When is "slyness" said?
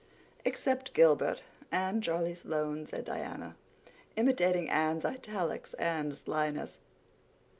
6.17-6.79